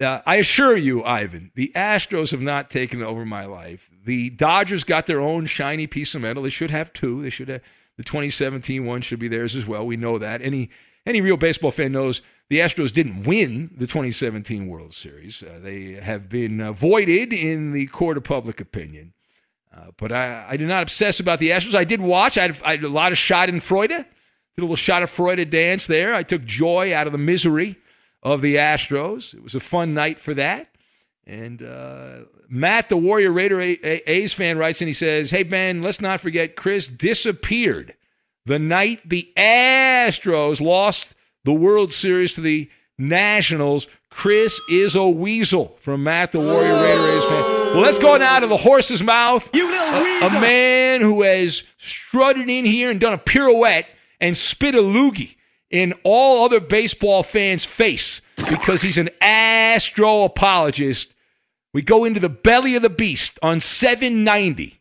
[0.02, 3.89] Uh, I assure you, Ivan, the Astros have not taken over my life.
[4.04, 6.43] The Dodgers got their own shiny piece of metal.
[6.43, 7.22] They should have two.
[7.22, 7.62] They should have
[7.98, 9.86] the 2017 one should be theirs as well.
[9.86, 10.41] We know that.
[10.41, 10.70] Any
[11.06, 15.43] any real baseball fan knows the Astros didn't win the 2017 World Series.
[15.43, 19.14] Uh, they have been uh, voided in the court of public opinion.
[19.76, 21.76] Uh, but I, I did not obsess about the Astros.
[21.76, 22.38] I did watch.
[22.38, 23.90] I had, I had a lot of shot in Schadenfreude.
[23.90, 24.06] Did
[24.60, 26.14] a little shot of Schadenfreude dance there.
[26.16, 27.78] I took joy out of the misery
[28.24, 29.34] of the Astros.
[29.34, 30.70] It was a fun night for that.
[31.28, 35.44] And uh, Matt, the Warrior Raider A- A- A's fan, writes and he says, Hey,
[35.44, 37.96] Ben, let's not forget Chris disappeared
[38.46, 43.88] the night the Astros lost the World Series to the Nationals.
[44.10, 47.64] Chris is a weasel from Matt, the Warrior Raider A's fan.
[47.76, 49.50] Well, let's go now to the horse's mouth.
[49.54, 53.88] You little a, a man who has strutted in here and done a pirouette
[54.22, 55.36] and spit a loogie
[55.70, 61.14] in all other baseball fans' face because he's an Astro apologist.
[61.74, 64.80] We go into the belly of the beast on 790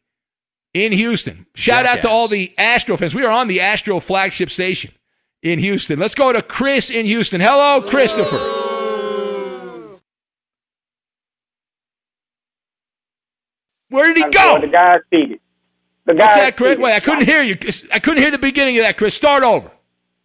[0.73, 1.47] in Houston.
[1.57, 3.13] Shout out to all the Astro fans.
[3.13, 4.93] We are on the Astro flagship station
[5.43, 5.99] in Houston.
[5.99, 7.41] Let's go to Chris in Houston.
[7.41, 8.54] Hello, Christopher.
[13.95, 14.59] Where did he go?
[14.59, 15.39] The guy cheated.
[16.05, 16.77] The guy What's that, Chris?
[16.83, 17.55] Wait, I couldn't hear you.
[17.93, 19.15] I couldn't hear the beginning of that, Chris.
[19.15, 19.71] Start over.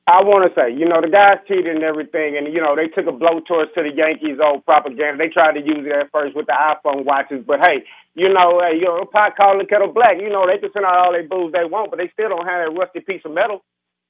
[0.09, 2.89] I want to say, you know, the guys cheated and everything, and you know they
[2.89, 5.21] took a blowtorch to the Yankees' old propaganda.
[5.21, 7.85] They tried to use it at first with the iPhone watches, but hey,
[8.17, 10.17] you know, hey, you know, pot calling the kettle black.
[10.17, 12.49] You know, they can send out all their booze they want, but they still don't
[12.49, 13.61] have that rusty piece of metal.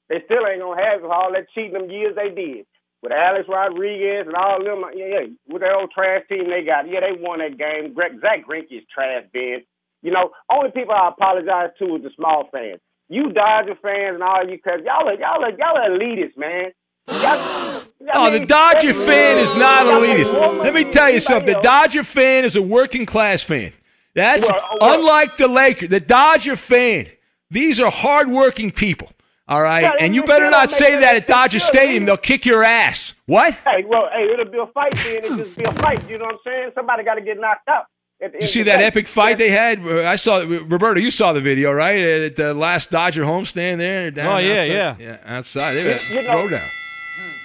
[0.07, 2.64] They still ain't gonna have all that cheating them years they did
[3.01, 4.83] with Alex Rodriguez and all them.
[4.95, 6.87] Yeah, yeah, with that old trash team they got.
[6.89, 7.93] Yeah, they won that game.
[7.93, 9.63] Greg, Zach Greinke is trash, Ben.
[10.01, 12.79] You know, only people I apologize to is the small fans.
[13.09, 16.71] You Dodger fans and all you cuz y'all are y'all are y'all are elitists, man.
[17.09, 17.83] Y'all,
[18.13, 20.31] Oh, the Dodger fan is not elitist.
[20.59, 21.53] Let me tell you something.
[21.53, 23.73] The Dodger fan is a working class fan.
[24.13, 24.47] That's
[24.79, 25.89] unlike the Lakers.
[25.89, 27.07] The Dodger fan,
[27.49, 29.11] these are hardworking people.
[29.49, 32.03] All right, Yeah, and you better don't say that that at big Dodger deal, Stadium.
[32.03, 32.05] man.
[32.05, 33.13] They'll kick your ass.
[33.25, 33.55] What?
[33.65, 35.25] Hey, well, hey, it'll be a fight then.
[35.25, 36.07] It'll just be a fight.
[36.07, 36.71] You know what I'm saying?
[36.75, 37.85] Somebody got to get knocked out.
[38.21, 39.79] Did you see that epic fight they had?
[39.79, 40.99] I saw Roberto.
[40.99, 41.99] You saw the video, right?
[41.99, 44.11] At the last Dodger homestand there.
[44.11, 44.67] Down Oh, yeah, outside.
[44.71, 44.95] yeah.
[44.99, 45.73] yeah, outside.
[45.75, 46.69] They had You a know- throwdown.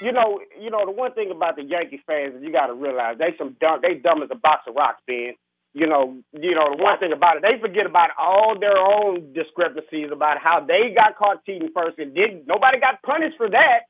[0.02, 2.74] You know, you know the one thing about the Yankee fans is you got to
[2.74, 3.78] realize they some dumb.
[3.80, 5.32] They dumb as a box of rocks, Ben.
[5.74, 9.32] You know, you know the one thing about it, they forget about all their own
[9.32, 13.80] discrepancies about how they got caught cheating first and did nobody got punished for that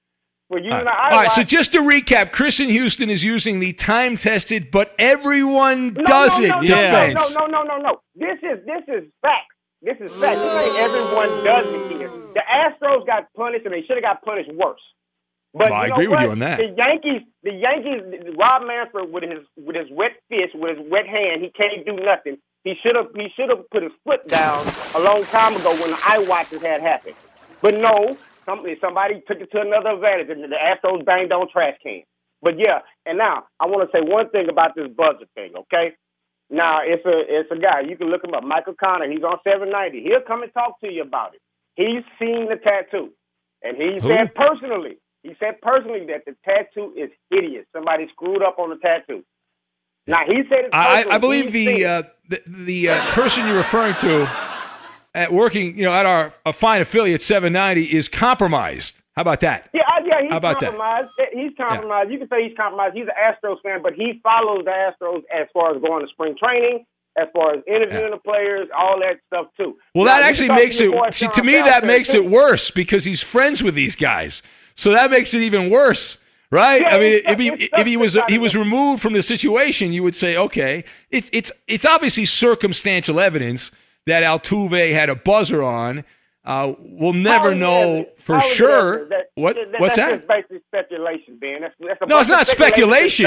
[0.48, 1.12] for using All the right.
[1.12, 4.94] All right, so just to recap, Chris in Houston is using the time tested, but
[4.98, 7.34] everyone No, does no, it no, defense.
[7.34, 8.00] No, no, no, no, no, no.
[8.14, 9.54] This is this is facts.
[9.82, 10.40] This is facts.
[10.40, 12.10] This ain't everyone does it here.
[12.32, 14.80] The Astros got punished, and they should have got punished worse.
[15.54, 16.58] But Well, I agree with you on that.
[16.58, 21.06] The Yankees, the Yankees, Rob Manfred with his with his wet fist, with his wet
[21.06, 22.38] hand, he can't do nothing.
[22.64, 25.90] He should have he should have put his foot down a long time ago when
[25.90, 27.14] the eye watches had happened.
[27.62, 31.76] But no, somebody somebody took it to another advantage, and the Astros banged on trash
[31.82, 32.04] cans.
[32.42, 35.94] But yeah, and now I want to say one thing about this buzzer thing, okay?
[36.50, 39.08] Now it's a it's a guy you can look him up, Michael Connor.
[39.08, 40.02] He's on seven ninety.
[40.02, 41.40] He'll come and talk to you about it.
[41.76, 43.12] He's seen the tattoo,
[43.62, 44.08] and he Who?
[44.08, 47.64] said personally, he said personally that the tattoo is hideous.
[47.72, 49.24] Somebody screwed up on the tattoo.
[50.06, 51.06] Now he said I.
[51.10, 54.30] I believe the uh, the, the uh, person you're referring to
[55.14, 59.00] at working, you know, at our a fine affiliate 790 is compromised.
[59.16, 59.70] How about that?
[59.72, 60.70] Yeah, yeah, he's about that?
[60.76, 61.08] compromised.
[61.32, 62.10] He's compromised.
[62.10, 62.96] You can say he's compromised.
[62.96, 66.36] He's an Astros fan, but he follows the Astros as far as going to spring
[66.36, 66.84] training,
[67.16, 69.78] as far as interviewing the players, all that stuff too.
[69.94, 71.14] Well, Now, that actually makes to your boy it.
[71.14, 72.24] See, to me, that makes too.
[72.24, 74.42] it worse because he's friends with these guys.
[74.74, 76.18] So that makes it even worse,
[76.50, 76.80] right?
[76.80, 80.02] Yeah, I mean, if he if he was he was removed from the situation, you
[80.02, 83.70] would say, okay, it's it's it's obviously circumstantial evidence
[84.06, 86.04] that Altuve had a buzzer on.
[86.44, 89.08] Uh, we'll never How know for sure.
[89.08, 90.28] that- what that- what's that's that?
[90.28, 91.62] Basically speculation, Ben.
[91.62, 93.24] That's, that's a No, it's not of speculation.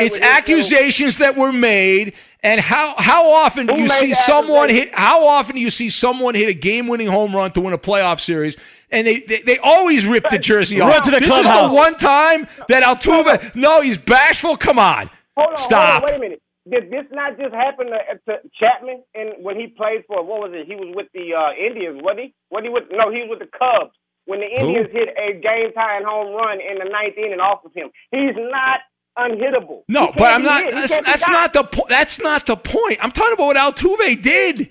[0.00, 2.14] It's accusations that were made.
[2.42, 4.90] And how how often do Who you see someone hit?
[4.92, 8.18] How often do you see someone hit a game-winning home run to win a playoff
[8.20, 8.56] series?
[8.90, 11.04] And they, they, they always rip the jersey Run off.
[11.04, 11.66] to the this clubhouse.
[11.66, 13.54] is the one time that Altuve.
[13.54, 14.56] No, he's bashful.
[14.56, 16.02] Come on, Hold on, stop.
[16.02, 16.42] Hold on, wait a minute.
[16.70, 19.02] Did this not just happen to, to Chapman?
[19.14, 20.66] And when he played for what was it?
[20.66, 22.34] He was with the uh, Indians, wasn't he?
[22.50, 22.84] Was he with?
[22.90, 23.92] No, he was with the Cubs.
[24.24, 27.72] When the Indians hit a game tying home run in the ninth inning off of
[27.72, 28.80] him, he's not
[29.16, 29.82] unhittable.
[29.88, 30.70] No, but I'm not.
[30.72, 31.88] That's, that's not the point.
[31.88, 32.98] That's not the point.
[33.00, 34.70] I'm talking about what Altuve did.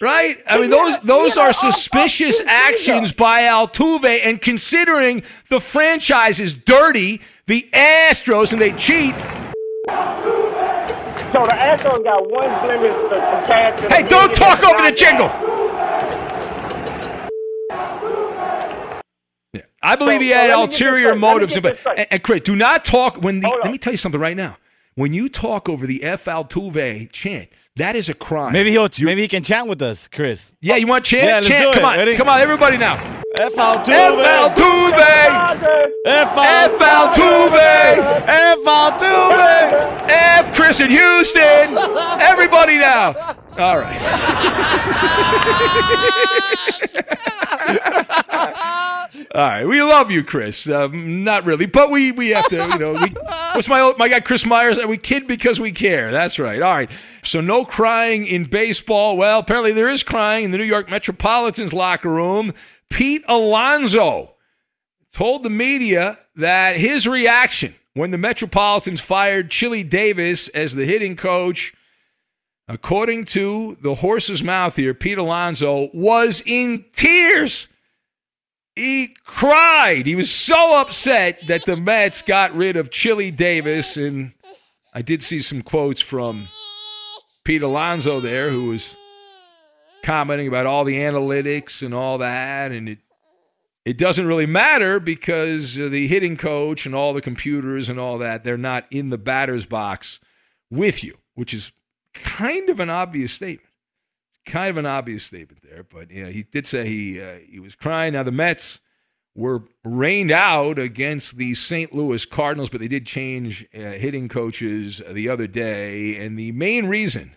[0.00, 0.42] Right?
[0.46, 7.22] I mean, those those are suspicious actions by Altuve, and considering the franchise is dirty,
[7.46, 9.14] the Astros, and they cheat.
[11.32, 13.88] So the Astros got one blemish to compared to.
[13.88, 15.30] Hey, don't talk over the jingle.
[19.54, 19.62] Yeah.
[19.82, 21.08] I believe So- he had let me get this ulterior straight.
[21.08, 21.60] Let me motives.
[21.60, 23.46] But and, and Chris, do not talk when the.
[23.48, 23.72] Hold Let on.
[23.72, 24.58] me tell you something right now.
[24.94, 28.54] When you talk over the F Altuve chant, That is a crime.
[28.54, 30.50] Maybe he'll maybe he can chant with us, Chris.
[30.62, 31.24] Yeah, you want to chant?
[31.24, 31.64] Yeah, let's chant.
[31.64, 31.74] do it.
[31.74, 32.16] Come on, Ready?
[32.16, 32.94] come on, everybody now.
[33.38, 33.88] F Altuve.
[33.90, 34.98] F Altuve.
[36.06, 37.98] F F Altuve.
[38.26, 40.06] F Altuve.
[40.08, 41.76] F Chris in Houston.
[42.18, 43.36] Everybody now.
[43.58, 44.00] All right.
[49.34, 50.68] All right, we love you, Chris.
[50.68, 52.92] Um, not really, but we we have to, you know.
[52.94, 53.08] We,
[53.54, 54.78] what's my old, my guy Chris Myers?
[54.84, 56.10] We kid because we care.
[56.10, 56.60] That's right.
[56.60, 56.90] All right.
[57.24, 59.16] So no crying in baseball.
[59.16, 62.52] Well, apparently there is crying in the New York Metropolitans locker room.
[62.90, 64.34] Pete Alonso
[65.12, 71.16] told the media that his reaction when the Metropolitans fired Chili Davis as the hitting
[71.16, 71.72] coach,
[72.68, 77.68] according to the horse's mouth here, Pete Alonso was in tears.
[78.76, 80.06] He cried.
[80.06, 83.96] He was so upset that the Mets got rid of Chili Davis.
[83.96, 84.32] And
[84.94, 86.48] I did see some quotes from
[87.42, 88.94] Pete Alonso there, who was
[90.02, 92.70] commenting about all the analytics and all that.
[92.70, 92.98] And it
[93.86, 98.42] it doesn't really matter because the hitting coach and all the computers and all that,
[98.42, 100.18] they're not in the batter's box
[100.70, 101.70] with you, which is
[102.12, 103.70] kind of an obvious statement.
[104.46, 108.12] Kind of an obvious statement there, but he did say he uh, he was crying.
[108.12, 108.80] Now the Mets
[109.34, 111.92] were rained out against the St.
[111.92, 116.86] Louis Cardinals, but they did change uh, hitting coaches the other day, and the main
[116.86, 117.36] reason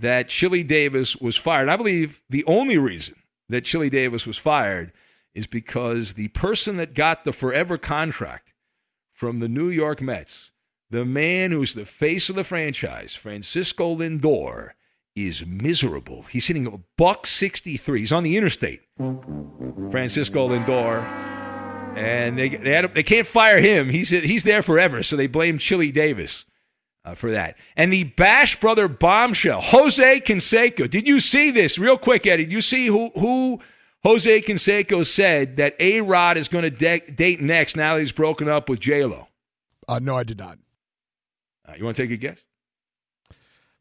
[0.00, 3.16] that Chili Davis was fired, I believe the only reason
[3.48, 4.92] that Chili Davis was fired
[5.34, 8.52] is because the person that got the forever contract
[9.12, 10.50] from the New York Mets,
[10.90, 14.70] the man who's the face of the franchise, Francisco Lindor,
[15.16, 16.24] is miserable.
[16.30, 18.00] He's hitting a buck 63.
[18.00, 18.82] He's on the interstate.
[19.90, 21.02] Francisco Lindor.
[21.96, 23.88] And they they, had, they can't fire him.
[23.88, 25.02] He's he's there forever.
[25.02, 26.44] So they blame Chili Davis
[27.06, 27.56] uh, for that.
[27.74, 30.90] And the Bash brother bombshell, Jose Canseco.
[30.90, 32.44] Did you see this real quick, Eddie?
[32.44, 33.60] Did you see who who
[34.04, 38.12] Jose Canseco said that A Rod is going to de- date next now that he's
[38.12, 39.28] broken up with J Lo?
[39.88, 40.58] Uh, no, I did not.
[41.66, 42.44] Uh, you want to take a guess?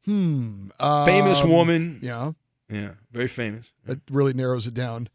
[0.06, 0.68] Hmm.
[1.06, 2.00] famous um, woman.
[2.02, 2.32] Yeah.
[2.70, 3.68] Yeah, very famous.
[3.86, 5.08] That really narrows it down.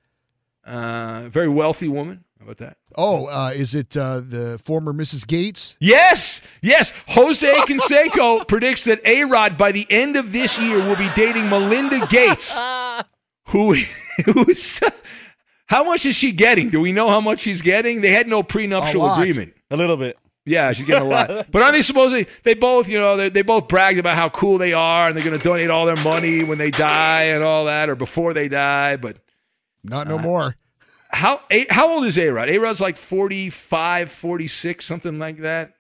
[0.65, 2.25] Uh, very wealthy woman.
[2.39, 2.77] How about that?
[2.97, 5.27] Oh, uh, is it uh, the former Mrs.
[5.27, 5.77] Gates?
[5.81, 6.93] Yes, yes.
[7.09, 11.49] Jose Canseco predicts that A Rod by the end of this year will be dating
[11.51, 12.57] Melinda Gates,
[13.49, 13.77] who
[14.25, 14.81] who's.
[15.67, 16.71] How much is she getting?
[16.71, 18.01] Do we know how much she's getting?
[18.01, 19.21] They had no prenuptial lot.
[19.21, 19.55] agreement.
[19.71, 20.19] A little bit.
[20.47, 21.47] Yeah, she's getting a lot.
[21.53, 24.59] but aren't they supposedly they both, you know, they, they both bragged about how cool
[24.59, 27.67] they are and they're going to donate all their money when they die and all
[27.67, 29.19] that or before they die, but
[29.85, 30.57] Not no more.
[31.11, 32.49] how A- how old is A-Rod?
[32.49, 35.75] A-Rod's like 45, 46, something like that,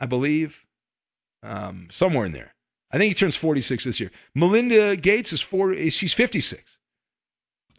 [0.00, 0.56] I believe.
[1.44, 2.54] Um, somewhere in there.
[2.90, 4.10] I think he turns 46 this year.
[4.34, 6.76] Melinda Gates is 40 she's 56.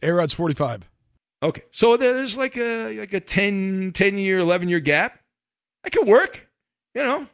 [0.01, 0.89] A-Rod's 45.
[1.43, 1.63] Okay.
[1.71, 5.19] So there's like a like a 10 10 year, 11 year gap.
[5.84, 6.47] That could work,
[6.95, 7.27] you know.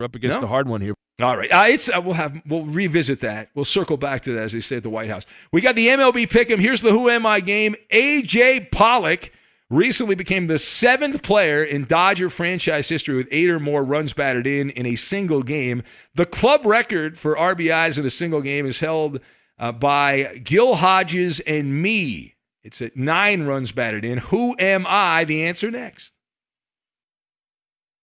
[0.00, 0.40] We're up against No?
[0.42, 0.94] the hard one here.
[1.20, 3.50] All right, uh, it's uh, we'll have we'll revisit that.
[3.54, 5.26] We'll circle back to that as they say at the White House.
[5.52, 6.60] We got the MLB pick'em.
[6.60, 7.74] Here's the Who Am I game.
[7.92, 9.32] AJ Pollock
[9.68, 14.46] recently became the seventh player in Dodger franchise history with eight or more runs batted
[14.46, 15.82] in in a single game.
[16.14, 19.18] The club record for RBIs in a single game is held
[19.58, 22.36] uh, by Gil Hodges and me.
[22.62, 24.18] It's at nine runs batted in.
[24.18, 25.24] Who am I?
[25.24, 26.12] The answer next.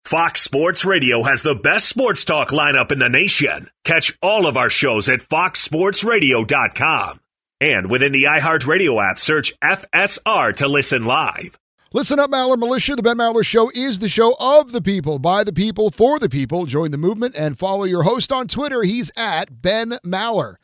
[0.05, 3.69] Fox Sports Radio has the best sports talk lineup in the nation.
[3.85, 7.19] Catch all of our shows at foxsportsradio.com.
[7.61, 11.57] And within the iHeartRadio app, search FSR to listen live.
[11.93, 12.95] Listen up, Maller Militia.
[12.95, 16.29] The Ben Maller Show is the show of the people, by the people, for the
[16.29, 16.65] people.
[16.65, 18.81] Join the movement and follow your host on Twitter.
[18.83, 20.55] He's at Ben Maller.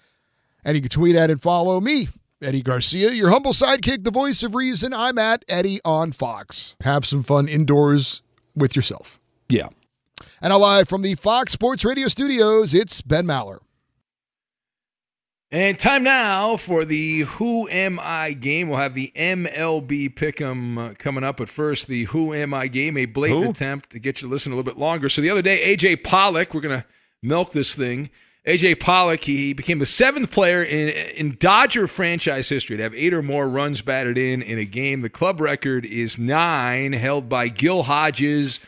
[0.65, 2.07] And you can tweet at and follow me,
[2.41, 4.93] Eddie Garcia, your humble sidekick, the voice of reason.
[4.93, 6.75] I'm at Eddie on Fox.
[6.81, 8.21] Have some fun indoors
[8.55, 9.16] with yourself.
[9.49, 9.67] Yeah.
[10.41, 13.59] And now live from the Fox Sports Radio studios, it's Ben Maller.
[15.49, 18.67] And time now for the Who Am I game.
[18.67, 21.37] We'll have the MLB Pick'em uh, coming up.
[21.37, 23.49] But first, the Who Am I game, a blatant Who?
[23.51, 25.07] attempt to get you to listen a little bit longer.
[25.07, 26.85] So the other day, AJ Pollock, we're going to
[27.23, 28.09] milk this thing.
[28.45, 33.13] AJ Pollock, he became the seventh player in, in Dodger franchise history to have eight
[33.13, 34.99] or more runs batted in in a game.
[34.99, 38.59] The club record is nine, held by Gil Hodges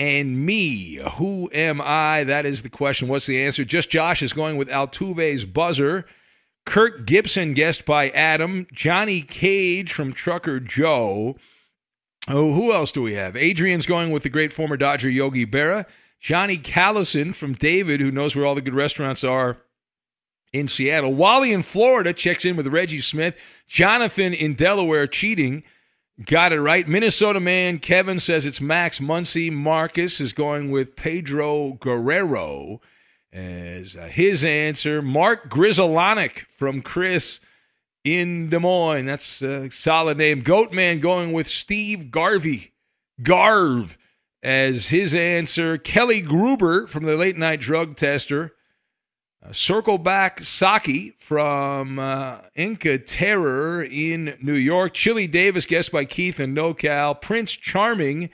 [0.00, 0.98] and me.
[1.16, 2.24] Who am I?
[2.24, 3.06] That is the question.
[3.06, 3.66] What's the answer?
[3.66, 6.06] Just Josh is going with Altuve's buzzer.
[6.64, 8.66] Kirk Gibson, guessed by Adam.
[8.72, 11.36] Johnny Cage from Trucker Joe.
[12.28, 13.36] Oh, who else do we have?
[13.36, 15.84] Adrian's going with the great former Dodger Yogi Berra.
[16.18, 19.58] Johnny Callison from David, who knows where all the good restaurants are
[20.50, 21.12] in Seattle.
[21.12, 23.36] Wally in Florida checks in with Reggie Smith.
[23.68, 25.62] Jonathan in Delaware cheating.
[26.26, 26.86] Got it right.
[26.86, 29.50] Minnesota man Kevin says it's Max Muncy.
[29.50, 32.80] Marcus is going with Pedro Guerrero
[33.32, 35.00] as uh, his answer.
[35.00, 37.40] Mark Grudzielanek from Chris
[38.04, 39.06] in Des Moines.
[39.06, 40.42] That's a solid name.
[40.42, 42.72] Goatman going with Steve Garvey.
[43.22, 43.96] Garv
[44.42, 45.78] as his answer.
[45.78, 48.52] Kelly Gruber from the late night drug tester.
[49.42, 54.92] Uh, circle back Saki from uh, Inca Terror in New York.
[54.92, 57.20] Chili Davis, guest by Keith and NoCal.
[57.20, 58.28] Prince Charming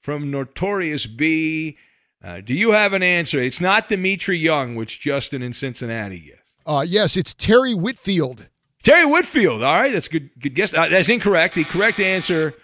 [0.00, 1.76] from Notorious B.
[2.22, 3.40] Uh, do you have an answer?
[3.40, 6.38] It's not Dmitri Young, which Justin in Cincinnati guessed.
[6.64, 8.48] Uh, yes, it's Terry Whitfield.
[8.84, 9.64] Terry Whitfield.
[9.64, 10.30] All right, that's good.
[10.38, 10.72] Good guess.
[10.72, 11.56] Uh, that's incorrect.
[11.56, 12.54] The correct answer: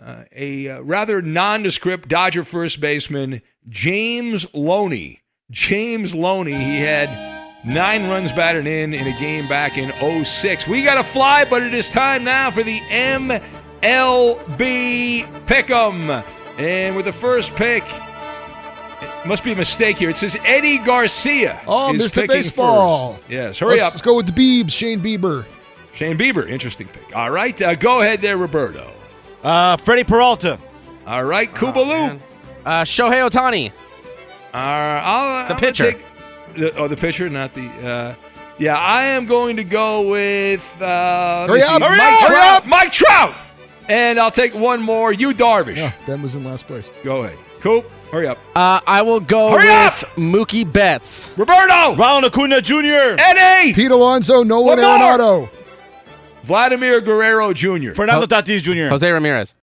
[0.00, 5.21] uh, a uh, rather nondescript Dodger first baseman, James Loney.
[5.52, 6.54] James Loney.
[6.54, 7.10] He had
[7.64, 9.92] nine runs batted in in a game back in
[10.24, 10.66] 06.
[10.66, 13.40] We got to fly, but it is time now for the MLB
[15.46, 16.24] Pick'em.
[16.58, 20.10] And with the first pick, it must be a mistake here.
[20.10, 21.60] It says Eddie Garcia.
[21.66, 22.26] Oh, is Mr.
[22.26, 23.14] Baseball.
[23.14, 23.30] first.
[23.30, 23.92] Yes, hurry let's, up.
[23.92, 25.44] Let's go with the Beebs, Shane Bieber.
[25.94, 27.14] Shane Bieber, interesting pick.
[27.14, 28.90] All right, uh, go ahead there, Roberto.
[29.42, 30.58] Uh, Freddie Peralta.
[31.06, 32.18] All right, Kubaloo.
[32.64, 33.72] Uh, Shohei Ohtani.
[34.52, 35.92] Uh, I'll, The I'm pitcher.
[35.92, 37.66] take- oh, the pitcher, not the.
[37.66, 38.14] Uh,
[38.58, 40.62] yeah, I am going to go with.
[40.80, 42.66] Uh, let me Hurry Mike hurry up, hurry up.
[42.66, 43.34] Mike Trout.
[43.88, 45.12] And I'll take one more.
[45.12, 45.76] You Darvish.
[45.76, 46.92] Yeah, Ben was in last place.
[47.02, 47.38] Go ahead.
[47.60, 48.38] Coop, hurry up.
[48.54, 50.16] Uh, I will go Hurry with up!
[50.16, 51.30] Mookie Betts.
[51.36, 51.96] Roberto.
[51.96, 53.16] Ronald Acuna Jr.
[53.18, 53.72] Eddie.
[53.72, 55.18] Pete Alonso, Nolan One more.
[55.18, 55.50] Arenado.
[56.44, 57.92] Vladimir Guerrero Jr.
[57.94, 58.88] Fernando Tatis Jr.
[58.90, 59.54] Jose Ramirez.